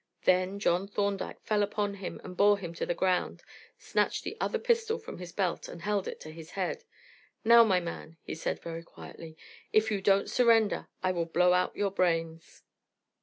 Then 0.23 0.57
John 0.57 0.87
Thorndyke 0.87 1.39
fell 1.43 1.61
upon 1.61 1.93
him 1.93 2.19
and 2.23 2.35
bore 2.35 2.57
him 2.57 2.73
to 2.73 2.87
the 2.87 2.95
ground, 2.95 3.43
snatched 3.77 4.23
the 4.23 4.35
other 4.41 4.57
pistol 4.57 4.97
from 4.97 5.19
his 5.19 5.31
belt, 5.31 5.67
and 5.69 5.83
held 5.83 6.07
it 6.07 6.19
to 6.21 6.31
his 6.31 6.49
head. 6.57 6.85
"Now, 7.45 7.63
my 7.63 7.79
man," 7.79 8.17
he 8.23 8.33
said 8.33 8.61
quietly, 8.83 9.37
"if 9.71 9.91
you 9.91 10.01
don't 10.01 10.27
surrender 10.27 10.87
I 11.03 11.11
will 11.11 11.25
blow 11.25 11.53
out 11.53 11.75
your 11.75 11.91
brains." 11.91 12.63